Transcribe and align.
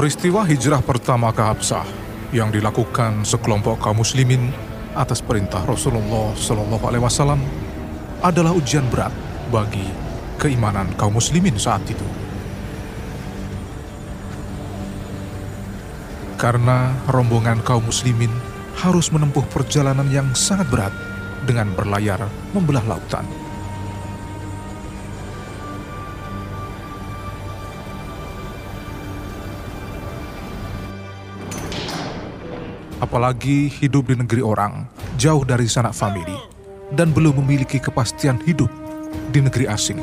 Peristiwa 0.00 0.48
hijrah 0.48 0.80
pertama 0.80 1.28
ke 1.28 1.44
Habsah 1.44 1.84
yang 2.32 2.48
dilakukan 2.48 3.20
sekelompok 3.20 3.84
kaum 3.84 4.00
muslimin 4.00 4.48
atas 4.96 5.20
perintah 5.20 5.60
Rasulullah 5.68 6.32
Shallallahu 6.40 6.84
Alaihi 6.88 7.04
Wasallam 7.04 7.36
adalah 8.24 8.56
ujian 8.56 8.88
berat 8.88 9.12
bagi 9.52 9.84
keimanan 10.40 10.88
kaum 10.96 11.20
muslimin 11.20 11.52
saat 11.60 11.84
itu. 11.84 12.08
Karena 16.40 16.96
rombongan 17.04 17.60
kaum 17.60 17.84
muslimin 17.84 18.32
harus 18.80 19.12
menempuh 19.12 19.44
perjalanan 19.52 20.08
yang 20.08 20.32
sangat 20.32 20.64
berat 20.72 20.96
dengan 21.44 21.76
berlayar 21.76 22.24
membelah 22.56 22.88
lautan. 22.88 23.28
Apalagi 33.00 33.72
hidup 33.72 34.12
di 34.12 34.14
negeri 34.20 34.44
orang, 34.44 34.84
jauh 35.16 35.42
dari 35.42 35.66
sanak 35.66 35.96
famili, 35.96 36.36
dan 36.92 37.10
belum 37.10 37.40
memiliki 37.42 37.80
kepastian 37.80 38.38
hidup 38.44 38.68
di 39.32 39.40
negeri 39.40 39.66
asing. 39.66 39.98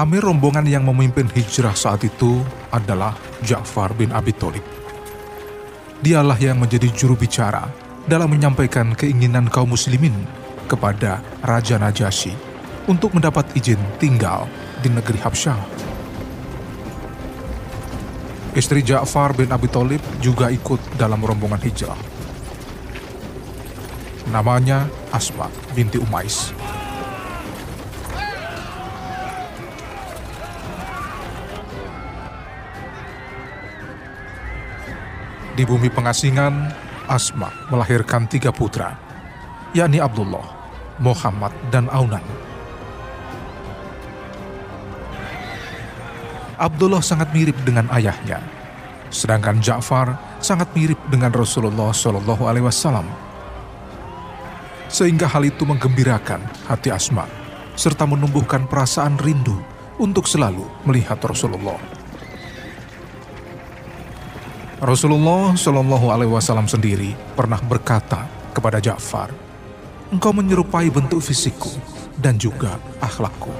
Amir 0.00 0.24
rombongan 0.24 0.64
yang 0.64 0.88
memimpin 0.88 1.28
hijrah 1.28 1.76
saat 1.76 2.00
itu 2.00 2.40
adalah 2.72 3.12
Ja'far 3.44 3.92
bin 3.92 4.16
Abi 4.16 4.32
Thalib 4.32 4.79
dialah 6.00 6.36
yang 6.40 6.56
menjadi 6.56 6.88
juru 6.96 7.12
bicara 7.12 7.68
dalam 8.08 8.32
menyampaikan 8.32 8.96
keinginan 8.96 9.52
kaum 9.52 9.76
muslimin 9.76 10.16
kepada 10.64 11.20
Raja 11.44 11.76
Najasyi 11.76 12.32
untuk 12.88 13.12
mendapat 13.12 13.44
izin 13.52 13.78
tinggal 14.00 14.48
di 14.80 14.88
negeri 14.88 15.20
Habsyah. 15.20 15.60
Istri 18.50 18.82
Ja'far 18.82 19.36
bin 19.36 19.52
Abi 19.54 19.70
Thalib 19.70 20.02
juga 20.18 20.50
ikut 20.50 20.98
dalam 20.98 21.22
rombongan 21.22 21.62
hijrah. 21.62 22.00
Namanya 24.34 24.90
Asma 25.14 25.46
binti 25.76 26.02
Umais. 26.02 26.50
Di 35.60 35.68
bumi 35.68 35.92
pengasingan, 35.92 36.72
Asma 37.04 37.52
melahirkan 37.68 38.24
tiga 38.24 38.48
putra, 38.48 38.96
yakni 39.76 40.00
Abdullah, 40.00 40.48
Muhammad, 40.96 41.52
dan 41.68 41.84
Aunan. 41.92 42.24
Abdullah 46.56 47.04
sangat 47.04 47.28
mirip 47.36 47.60
dengan 47.60 47.92
ayahnya, 47.92 48.40
sedangkan 49.12 49.60
Ja'far 49.60 50.40
sangat 50.40 50.72
mirip 50.72 50.96
dengan 51.12 51.28
Rasulullah 51.28 51.92
Shallallahu 51.92 52.48
Alaihi 52.48 52.64
Wasallam. 52.64 53.04
Sehingga 54.88 55.28
hal 55.28 55.44
itu 55.44 55.68
menggembirakan 55.68 56.40
hati 56.72 56.88
Asma, 56.88 57.28
serta 57.76 58.08
menumbuhkan 58.08 58.64
perasaan 58.64 59.20
rindu 59.20 59.60
untuk 60.00 60.24
selalu 60.24 60.64
melihat 60.88 61.20
Rasulullah. 61.20 61.99
Rasulullah 64.80 65.52
Shallallahu 65.52 66.08
Alaihi 66.08 66.32
Wasallam 66.32 66.64
sendiri 66.64 67.12
pernah 67.36 67.60
berkata 67.60 68.24
kepada 68.56 68.80
Ja'far, 68.80 69.28
"Engkau 70.08 70.32
menyerupai 70.32 70.88
bentuk 70.88 71.20
fisikku 71.20 71.76
dan 72.16 72.40
juga 72.40 72.80
akhlakku." 72.96 73.52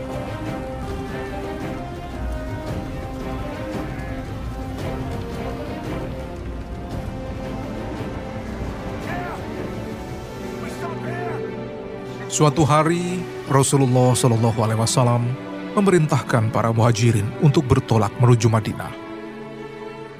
Suatu 12.32 12.64
hari, 12.64 13.20
Rasulullah 13.52 14.16
Shallallahu 14.16 14.56
Alaihi 14.64 14.80
Wasallam 14.80 15.28
memerintahkan 15.76 16.48
para 16.48 16.72
muhajirin 16.72 17.28
untuk 17.44 17.68
bertolak 17.68 18.16
menuju 18.16 18.48
Madinah 18.48 18.99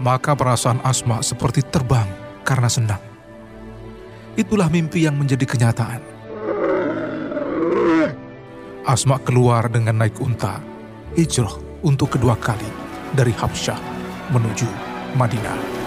maka 0.00 0.33
perasaan 0.33 0.81
Asma 0.81 1.21
seperti 1.21 1.61
terbang 1.61 2.09
karena 2.43 2.72
senang. 2.72 3.03
Itulah 4.34 4.72
mimpi 4.72 5.05
yang 5.05 5.15
menjadi 5.21 5.44
kenyataan. 5.44 6.00
Asma 8.88 9.21
keluar 9.21 9.69
dengan 9.69 10.00
naik 10.00 10.16
unta, 10.25 10.59
hijrah 11.15 11.53
untuk 11.84 12.16
kedua 12.16 12.34
kali 12.41 12.66
dari 13.12 13.31
Habsyah 13.37 13.78
menuju 14.33 14.66
Madinah. 15.21 15.80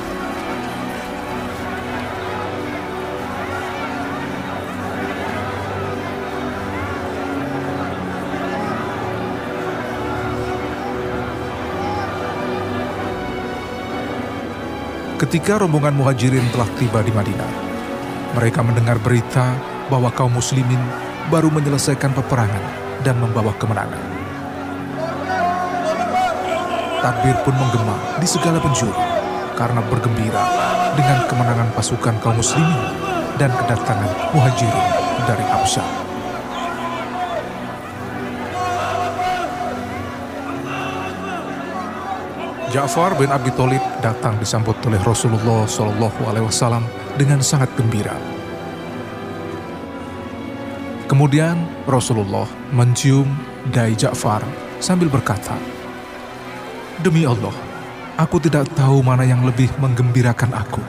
Ketika 15.34 15.58
rombongan 15.58 15.98
muhajirin 15.98 16.46
telah 16.54 16.70
tiba 16.78 17.02
di 17.02 17.10
Madinah, 17.10 17.54
mereka 18.38 18.62
mendengar 18.62 19.02
berita 19.02 19.58
bahwa 19.90 20.14
kaum 20.14 20.30
muslimin 20.30 20.78
baru 21.34 21.50
menyelesaikan 21.50 22.14
peperangan 22.14 22.62
dan 23.02 23.18
membawa 23.18 23.50
kemenangan. 23.58 23.98
Takbir 27.02 27.34
pun 27.42 27.58
menggema 27.58 27.98
di 28.22 28.30
segala 28.30 28.62
penjuru 28.62 28.94
karena 29.58 29.82
bergembira 29.90 30.46
dengan 30.94 31.26
kemenangan 31.26 31.74
pasukan 31.74 32.14
kaum 32.22 32.38
muslimin 32.38 32.94
dan 33.42 33.50
kedatangan 33.58 34.38
muhajirin 34.38 34.88
dari 35.26 35.46
Habsyah. 35.50 36.03
Ja'far 42.74 43.14
bin 43.22 43.30
Abi 43.30 43.54
Thalib 43.54 43.86
datang 44.02 44.34
disambut 44.42 44.74
oleh 44.90 44.98
Rasulullah 45.06 45.70
Shallallahu 45.70 46.26
Alaihi 46.26 46.50
Wasallam 46.50 46.82
dengan 47.22 47.38
sangat 47.38 47.70
gembira. 47.78 48.18
Kemudian 51.06 51.70
Rasulullah 51.86 52.50
mencium 52.74 53.30
dai 53.70 53.94
Ja'far 53.94 54.42
sambil 54.82 55.06
berkata, 55.06 55.54
Demi 56.98 57.30
Allah, 57.30 57.54
aku 58.18 58.42
tidak 58.42 58.66
tahu 58.74 59.06
mana 59.06 59.22
yang 59.22 59.46
lebih 59.46 59.70
menggembirakan 59.78 60.58
aku, 60.58 60.82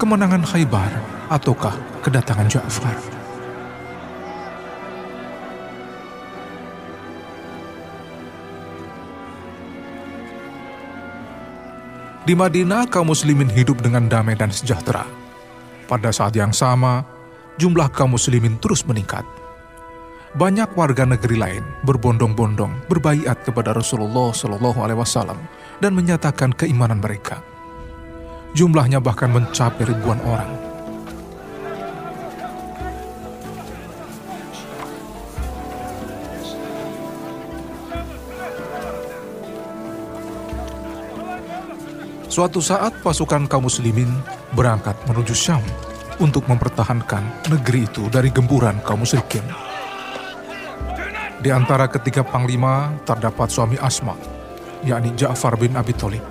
kemenangan 0.00 0.48
Khaybar 0.48 0.96
ataukah 1.28 1.76
kedatangan 2.00 2.48
Ja'far. 2.48 3.15
Di 12.26 12.34
Madinah, 12.34 12.90
kaum 12.90 13.14
muslimin 13.14 13.46
hidup 13.46 13.78
dengan 13.86 14.10
damai 14.10 14.34
dan 14.34 14.50
sejahtera. 14.50 15.06
Pada 15.86 16.10
saat 16.10 16.34
yang 16.34 16.50
sama, 16.50 17.06
jumlah 17.54 17.86
kaum 17.94 18.18
muslimin 18.18 18.58
terus 18.58 18.82
meningkat. 18.82 19.22
Banyak 20.34 20.74
warga 20.74 21.06
negeri 21.06 21.38
lain 21.38 21.62
berbondong-bondong 21.86 22.90
berbaiat 22.90 23.46
kepada 23.46 23.70
Rasulullah 23.70 24.34
Shallallahu 24.34 24.82
Alaihi 24.82 24.98
Wasallam 24.98 25.38
dan 25.78 25.94
menyatakan 25.94 26.50
keimanan 26.50 26.98
mereka. 26.98 27.46
Jumlahnya 28.58 28.98
bahkan 28.98 29.30
mencapai 29.30 29.86
ribuan 29.86 30.18
orang. 30.26 30.65
Suatu 42.26 42.58
saat 42.58 42.90
pasukan 43.06 43.46
kaum 43.46 43.70
muslimin 43.70 44.10
berangkat 44.58 44.98
menuju 45.06 45.30
Syam 45.30 45.62
untuk 46.18 46.50
mempertahankan 46.50 47.46
negeri 47.54 47.86
itu 47.86 48.10
dari 48.10 48.34
gemburan 48.34 48.82
kaum 48.82 49.06
musyrikin. 49.06 49.46
Di 51.38 51.54
antara 51.54 51.86
ketiga 51.86 52.26
panglima 52.26 52.98
terdapat 53.06 53.46
suami 53.46 53.78
Asma, 53.78 54.18
yakni 54.82 55.14
Ja'far 55.14 55.54
bin 55.54 55.78
Abi 55.78 55.94
Thalib. 55.94 56.24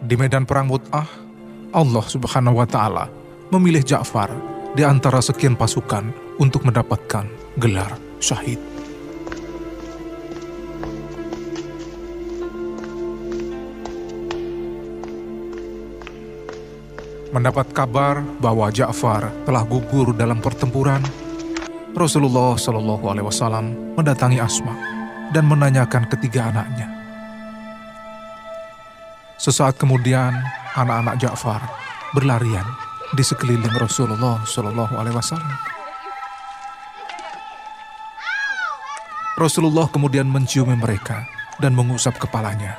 Di 0.00 0.18
medan 0.18 0.48
perang 0.48 0.66
Mut'ah, 0.66 1.06
Allah 1.70 2.04
Subhanahu 2.08 2.58
wa 2.58 2.66
taala 2.66 3.20
memilih 3.50 3.82
Ja'far 3.82 4.30
di 4.78 4.86
antara 4.86 5.18
sekian 5.18 5.58
pasukan 5.58 6.38
untuk 6.38 6.62
mendapatkan 6.62 7.26
gelar 7.58 7.98
syahid. 8.22 8.62
Mendapat 17.30 17.70
kabar 17.74 18.22
bahwa 18.42 18.70
Ja'far 18.70 19.30
telah 19.46 19.62
gugur 19.66 20.14
dalam 20.14 20.42
pertempuran, 20.42 21.02
Rasulullah 21.94 22.54
Shallallahu 22.54 23.04
Alaihi 23.06 23.26
Wasallam 23.26 23.66
mendatangi 23.98 24.38
Asma 24.38 24.74
dan 25.34 25.46
menanyakan 25.46 26.06
ketiga 26.10 26.50
anaknya. 26.50 26.90
Sesaat 29.38 29.78
kemudian, 29.78 30.34
anak-anak 30.74 31.22
Ja'far 31.22 31.62
berlarian 32.14 32.89
di 33.10 33.22
sekeliling 33.26 33.74
Rasulullah 33.74 34.42
Shallallahu 34.46 34.94
Alaihi 34.94 35.16
Wasallam. 35.16 35.54
Rasulullah 39.40 39.88
kemudian 39.88 40.28
menciumi 40.28 40.76
mereka 40.76 41.24
dan 41.58 41.72
mengusap 41.72 42.20
kepalanya 42.20 42.76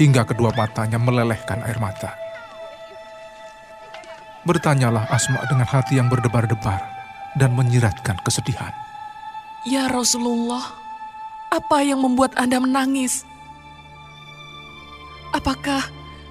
hingga 0.00 0.24
kedua 0.24 0.50
matanya 0.56 0.96
melelehkan 0.96 1.60
air 1.60 1.76
mata. 1.76 2.16
Bertanyalah 4.48 5.12
Asma 5.12 5.44
dengan 5.44 5.68
hati 5.68 6.00
yang 6.00 6.08
berdebar-debar 6.08 6.80
dan 7.36 7.52
menyiratkan 7.52 8.16
kesedihan. 8.24 8.72
Ya 9.68 9.92
Rasulullah, 9.92 10.72
apa 11.52 11.84
yang 11.84 12.00
membuat 12.00 12.32
Anda 12.40 12.56
menangis? 12.64 13.28
Apakah 15.36 15.84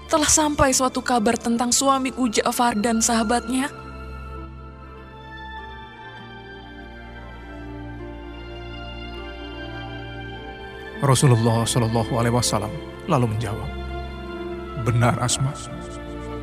telah 0.09 0.25
sampai 0.25 0.73
suatu 0.73 1.05
kabar 1.05 1.37
tentang 1.37 1.69
suamiku 1.69 2.25
Ja'far 2.25 2.73
dan 2.81 2.97
sahabatnya? 2.97 3.69
Rasulullah 10.99 11.63
Shallallahu 11.63 12.11
Alaihi 12.19 12.35
Wasallam 12.35 12.73
lalu 13.07 13.31
menjawab, 13.31 13.69
benar 14.83 15.15
Asma, 15.21 15.53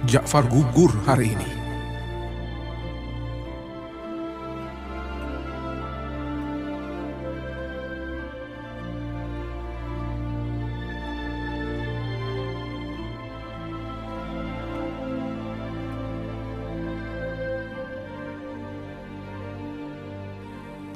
Ja'far 0.09 0.47
gugur 0.49 0.95
hari 1.05 1.35
ini. 1.35 1.66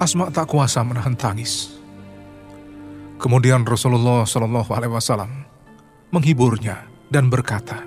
Asma 0.00 0.32
tak 0.32 0.48
kuasa 0.48 0.80
menahan 0.80 1.12
tangis. 1.12 1.76
Kemudian 3.20 3.68
Rasulullah 3.68 4.24
Shallallahu 4.24 4.72
Alaihi 4.72 4.96
Wasallam 4.96 5.28
menghiburnya 6.08 6.88
dan 7.12 7.28
berkata, 7.28 7.84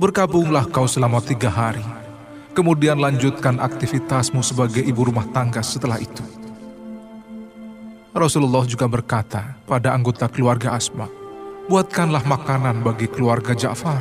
Berkabunglah 0.00 0.64
kau 0.72 0.88
selama 0.88 1.20
tiga 1.20 1.52
hari, 1.52 1.84
kemudian 2.56 2.96
lanjutkan 2.96 3.60
aktivitasmu 3.60 4.40
sebagai 4.40 4.80
ibu 4.80 5.04
rumah 5.04 5.28
tangga 5.36 5.60
setelah 5.60 6.00
itu. 6.00 6.24
Rasulullah 8.16 8.64
juga 8.64 8.88
berkata 8.88 9.60
pada 9.68 9.92
anggota 9.92 10.32
keluarga 10.32 10.72
Asma, 10.72 11.12
buatkanlah 11.68 12.24
makanan 12.24 12.80
bagi 12.80 13.04
keluarga 13.04 13.52
Ja'far, 13.52 14.00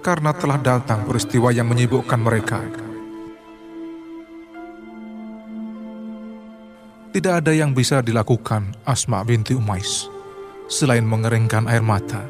karena 0.00 0.32
telah 0.32 0.56
datang 0.56 1.04
peristiwa 1.04 1.52
yang 1.52 1.68
menyibukkan 1.68 2.16
mereka. 2.16 2.87
Tidak 7.18 7.42
ada 7.42 7.50
yang 7.50 7.74
bisa 7.74 7.98
dilakukan 7.98 8.78
Asma 8.86 9.26
binti 9.26 9.50
Umais 9.50 10.06
selain 10.70 11.02
mengeringkan 11.02 11.66
air 11.66 11.82
mata 11.82 12.22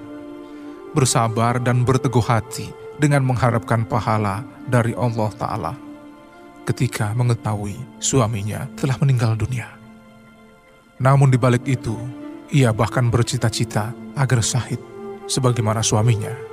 bersabar 0.96 1.60
dan 1.60 1.84
berteguh 1.84 2.24
hati 2.24 2.72
dengan 2.96 3.20
mengharapkan 3.20 3.84
pahala 3.84 4.40
dari 4.64 4.96
Allah 4.96 5.28
Ta'ala 5.36 5.74
ketika 6.64 7.12
mengetahui 7.12 7.76
suaminya 8.00 8.64
telah 8.80 8.96
meninggal 9.04 9.36
dunia. 9.36 9.68
Namun 10.96 11.28
di 11.28 11.36
balik 11.36 11.68
itu, 11.68 11.92
ia 12.48 12.72
bahkan 12.72 13.12
bercita-cita 13.12 13.92
agar 14.16 14.40
sahid 14.40 14.80
sebagaimana 15.28 15.84
suaminya. 15.84 16.47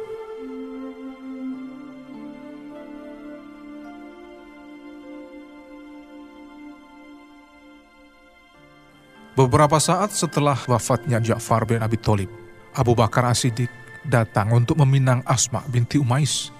Beberapa 9.36 9.76
saat 9.84 10.16
setelah 10.16 10.56
wafatnya 10.56 11.20
Ja'far 11.20 11.68
bin 11.68 11.84
Abi 11.84 12.00
Thalib, 12.00 12.32
Abu 12.72 12.96
Bakar 12.96 13.28
As-Siddiq 13.28 13.68
datang 14.08 14.56
untuk 14.56 14.80
meminang 14.80 15.28
Asma 15.28 15.60
binti 15.68 16.00
Umais 16.00 16.56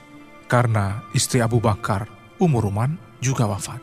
karena 0.52 1.00
istri 1.16 1.40
Abu 1.40 1.64
Bakar, 1.64 2.04
Umur 2.36 2.68
Ruman, 2.68 3.00
juga 3.24 3.48
wafat. 3.48 3.80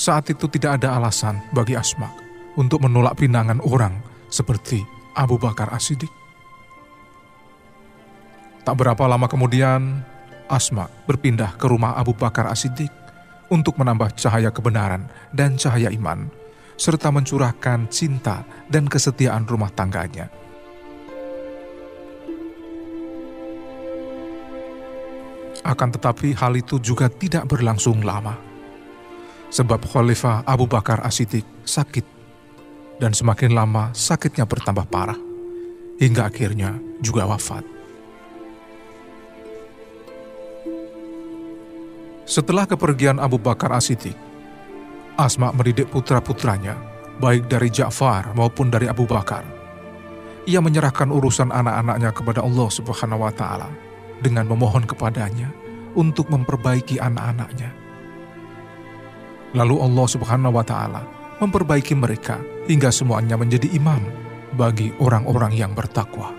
Saat 0.00 0.32
itu 0.32 0.48
tidak 0.48 0.80
ada 0.80 0.96
alasan 0.96 1.36
bagi 1.52 1.76
Asma 1.76 2.08
untuk 2.56 2.80
menolak 2.80 3.20
pinangan 3.20 3.60
orang 3.68 4.00
seperti 4.32 4.80
Abu 5.12 5.36
Bakar 5.36 5.68
As-Siddiq. 5.68 6.08
Tak 8.64 8.72
berapa 8.72 9.04
lama 9.04 9.28
kemudian, 9.28 10.00
Asma 10.48 10.88
berpindah 11.04 11.60
ke 11.60 11.68
rumah 11.68 11.92
Abu 11.92 12.16
Bakar 12.16 12.48
As-Siddiq 12.48 12.88
untuk 13.52 13.76
menambah 13.76 14.16
cahaya 14.16 14.48
kebenaran 14.48 15.08
dan 15.32 15.56
cahaya 15.60 15.92
iman, 15.92 16.28
serta 16.78 17.10
mencurahkan 17.10 17.90
cinta 17.90 18.46
dan 18.70 18.86
kesetiaan 18.86 19.44
rumah 19.44 19.68
tangganya 19.74 20.30
Akan 25.68 25.92
tetapi 25.92 26.32
hal 26.32 26.56
itu 26.56 26.80
juga 26.80 27.12
tidak 27.12 27.44
berlangsung 27.44 28.00
lama. 28.00 28.40
Sebab 29.52 29.84
Khalifah 29.84 30.48
Abu 30.48 30.64
Bakar 30.64 31.04
As-Siddiq 31.04 31.44
sakit 31.68 32.04
dan 32.96 33.12
semakin 33.12 33.52
lama 33.52 33.92
sakitnya 33.92 34.48
bertambah 34.48 34.88
parah 34.88 35.20
hingga 36.00 36.24
akhirnya 36.24 36.76
juga 37.04 37.28
wafat. 37.28 37.68
Setelah 42.24 42.64
kepergian 42.68 43.20
Abu 43.20 43.36
Bakar 43.36 43.72
As-Siddiq, 43.76 44.16
Asma 45.18 45.50
mendidik 45.50 45.90
putra-putranya, 45.90 46.78
baik 47.18 47.50
dari 47.50 47.74
Ja'far 47.74 48.38
maupun 48.38 48.70
dari 48.70 48.86
Abu 48.86 49.02
Bakar. 49.02 49.42
Ia 50.46 50.62
menyerahkan 50.62 51.10
urusan 51.10 51.50
anak-anaknya 51.50 52.14
kepada 52.14 52.46
Allah 52.46 52.70
Subhanahu 52.70 53.26
wa 53.26 53.34
taala 53.34 53.66
dengan 54.22 54.46
memohon 54.46 54.86
kepadanya 54.86 55.50
untuk 55.98 56.30
memperbaiki 56.30 57.02
anak-anaknya. 57.02 57.74
Lalu 59.58 59.76
Allah 59.82 60.06
Subhanahu 60.06 60.54
wa 60.54 60.62
taala 60.62 61.02
memperbaiki 61.42 61.98
mereka 61.98 62.38
hingga 62.70 62.94
semuanya 62.94 63.34
menjadi 63.34 63.74
imam 63.74 64.06
bagi 64.54 64.94
orang-orang 65.02 65.50
yang 65.50 65.74
bertakwa. 65.74 66.37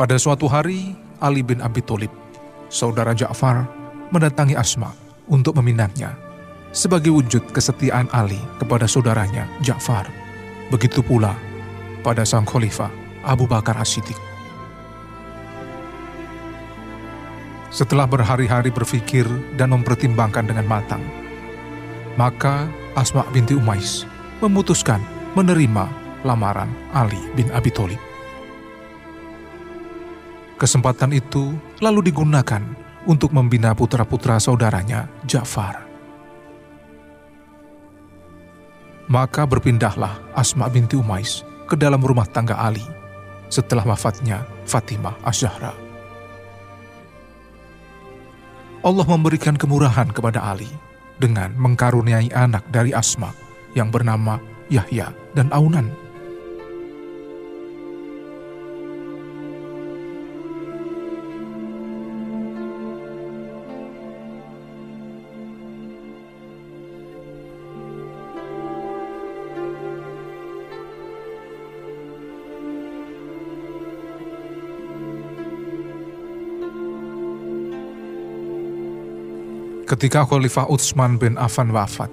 Pada 0.00 0.16
suatu 0.16 0.48
hari, 0.48 0.96
Ali 1.20 1.44
bin 1.44 1.60
Abi 1.60 1.84
Thalib, 1.84 2.08
saudara 2.72 3.12
Ja'far, 3.12 3.68
mendatangi 4.08 4.56
Asma 4.56 4.96
untuk 5.28 5.52
meminangnya 5.60 6.16
sebagai 6.72 7.12
wujud 7.12 7.52
kesetiaan 7.52 8.08
Ali 8.08 8.40
kepada 8.56 8.88
saudaranya 8.88 9.44
Ja'far. 9.60 10.08
Begitu 10.72 11.04
pula 11.04 11.36
pada 12.00 12.24
sang 12.24 12.48
khalifah 12.48 12.88
Abu 13.28 13.44
Bakar 13.44 13.76
As-Siddiq. 13.76 14.16
Setelah 17.68 18.08
berhari-hari 18.08 18.72
berpikir 18.72 19.28
dan 19.60 19.76
mempertimbangkan 19.76 20.48
dengan 20.48 20.64
matang, 20.64 21.04
maka 22.16 22.72
Asma 22.96 23.28
binti 23.36 23.52
Umais 23.52 24.08
memutuskan 24.40 25.04
menerima 25.36 25.92
lamaran 26.24 26.72
Ali 26.96 27.20
bin 27.36 27.52
Abi 27.52 27.68
Thalib. 27.68 28.09
Kesempatan 30.60 31.16
itu 31.16 31.56
lalu 31.80 32.12
digunakan 32.12 32.60
untuk 33.08 33.32
membina 33.32 33.72
putra-putra 33.72 34.36
saudaranya 34.36 35.08
Ja'far. 35.24 35.88
Maka 39.08 39.48
berpindahlah 39.48 40.20
Asma 40.36 40.68
binti 40.68 41.00
Umais 41.00 41.48
ke 41.64 41.80
dalam 41.80 42.04
rumah 42.04 42.28
tangga 42.28 42.60
Ali 42.60 42.84
setelah 43.48 43.88
wafatnya 43.88 44.44
Fatimah 44.68 45.16
Asyahra. 45.24 45.72
Allah 48.84 49.06
memberikan 49.08 49.56
kemurahan 49.56 50.12
kepada 50.12 50.44
Ali 50.44 50.68
dengan 51.16 51.56
mengkaruniai 51.56 52.36
anak 52.36 52.68
dari 52.68 52.92
Asma 52.92 53.32
yang 53.72 53.88
bernama 53.88 54.36
Yahya 54.68 55.08
dan 55.32 55.48
Aunan. 55.56 55.88
Ketika 79.90 80.22
Khalifah 80.22 80.70
Utsman 80.70 81.18
bin 81.18 81.34
Affan 81.34 81.74
wafat, 81.74 82.06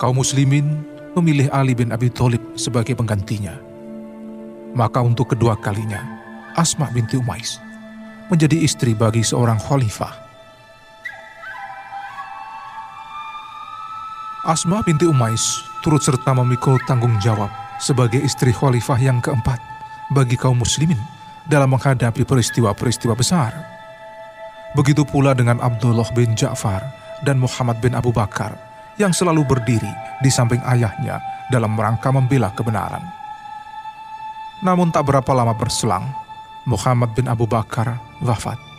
kaum 0.00 0.16
muslimin 0.16 0.80
memilih 1.12 1.52
Ali 1.52 1.76
bin 1.76 1.92
Abi 1.92 2.08
Thalib 2.08 2.40
sebagai 2.56 2.96
penggantinya. 2.96 3.52
Maka 4.72 5.04
untuk 5.04 5.36
kedua 5.36 5.60
kalinya, 5.60 6.00
Asma 6.56 6.88
binti 6.88 7.20
Umais 7.20 7.60
menjadi 8.32 8.56
istri 8.64 8.96
bagi 8.96 9.20
seorang 9.20 9.60
khalifah. 9.60 10.08
Asma 14.48 14.80
binti 14.80 15.04
Umais 15.04 15.60
turut 15.84 16.00
serta 16.00 16.32
memikul 16.32 16.80
tanggung 16.88 17.20
jawab 17.20 17.52
sebagai 17.76 18.24
istri 18.24 18.56
khalifah 18.56 18.96
yang 18.96 19.20
keempat 19.20 19.60
bagi 20.16 20.40
kaum 20.40 20.56
muslimin 20.56 20.96
dalam 21.44 21.76
menghadapi 21.76 22.24
peristiwa-peristiwa 22.24 23.12
besar 23.12 23.79
Begitu 24.70 25.02
pula 25.02 25.34
dengan 25.34 25.58
Abdullah 25.58 26.06
bin 26.14 26.38
Ja'far 26.38 26.86
dan 27.26 27.42
Muhammad 27.42 27.82
bin 27.82 27.98
Abu 27.98 28.14
Bakar 28.14 28.54
yang 29.02 29.10
selalu 29.10 29.42
berdiri 29.42 29.90
di 30.22 30.30
samping 30.30 30.62
ayahnya 30.62 31.18
dalam 31.50 31.74
rangka 31.74 32.14
membela 32.14 32.54
kebenaran. 32.54 33.02
Namun 34.62 34.94
tak 34.94 35.10
berapa 35.10 35.32
lama 35.34 35.56
berselang, 35.56 36.06
Muhammad 36.68 37.16
bin 37.16 37.26
Abu 37.26 37.50
Bakar 37.50 37.98
wafat. 38.22 38.69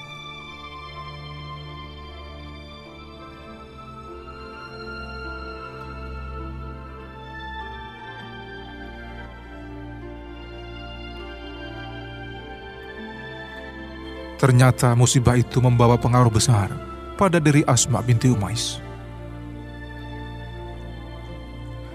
Ternyata 14.41 14.97
musibah 14.97 15.37
itu 15.37 15.61
membawa 15.61 16.01
pengaruh 16.01 16.33
besar 16.33 16.73
pada 17.13 17.37
diri 17.37 17.61
Asma 17.69 18.01
binti 18.01 18.25
Umais. 18.25 18.81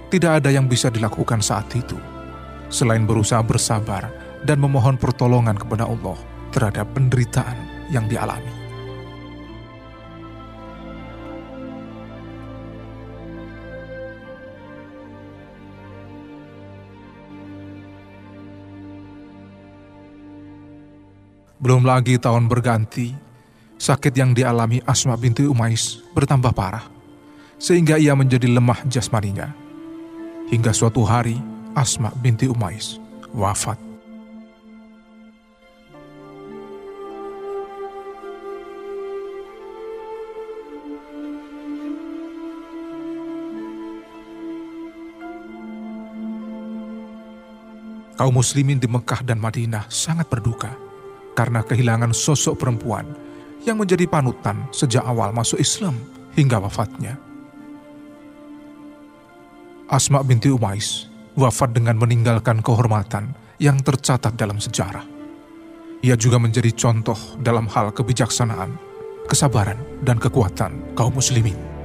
Tidak 0.07 0.33
ada 0.39 0.55
yang 0.55 0.71
bisa 0.71 0.87
dilakukan 0.87 1.43
saat 1.43 1.67
itu, 1.75 1.99
selain 2.71 3.03
berusaha 3.03 3.43
bersabar 3.43 4.07
dan 4.47 4.63
memohon 4.63 4.95
pertolongan 4.95 5.59
kepada 5.59 5.91
Allah 5.91 6.15
terhadap 6.55 6.87
penderitaan 6.95 7.59
yang 7.91 8.07
dialami. 8.07 8.56
Belum 21.67 21.83
lagi 21.83 22.15
tahun 22.15 22.47
berganti, 22.47 23.11
sakit 23.75 24.15
yang 24.15 24.31
dialami 24.31 24.79
Asma 24.87 25.19
binti 25.19 25.43
Umais 25.51 25.99
bertambah 26.15 26.55
parah, 26.55 26.87
sehingga 27.59 27.99
ia 27.99 28.15
menjadi 28.15 28.47
lemah 28.47 28.87
jasmaninya. 28.87 29.51
Hingga 30.47 30.71
suatu 30.71 31.03
hari, 31.03 31.35
Asma 31.75 32.15
binti 32.23 32.47
Umais 32.47 33.03
wafat. 33.35 33.83
Kaum 48.15 48.39
muslimin 48.39 48.79
di 48.79 48.87
Mekah 48.87 49.27
dan 49.27 49.43
Madinah 49.43 49.91
sangat 49.91 50.31
berduka 50.31 50.86
karena 51.37 51.61
kehilangan 51.61 52.17
sosok 52.17 52.57
perempuan 52.57 53.05
yang 53.69 53.77
menjadi 53.77 54.09
panutan 54.09 54.65
sejak 54.73 55.05
awal 55.05 55.37
masuk 55.37 55.61
Islam 55.61 56.01
hingga 56.33 56.57
wafatnya. 56.57 57.21
Asma 59.87 60.25
binti 60.25 60.49
Umais 60.49 61.07
wafat 61.37 61.77
dengan 61.77 62.01
meninggalkan 62.01 62.65
kehormatan 62.65 63.37
yang 63.61 63.79
tercatat 63.85 64.35
dalam 64.35 64.57
sejarah. 64.57 65.05
Ia 66.01 66.17
juga 66.17 66.41
menjadi 66.41 66.73
contoh 66.73 67.17
dalam 67.41 67.69
hal 67.71 67.93
kebijaksanaan, 67.93 68.75
kesabaran, 69.29 69.79
dan 70.03 70.17
kekuatan 70.17 70.97
kaum 70.97 71.15
muslimin. 71.15 71.76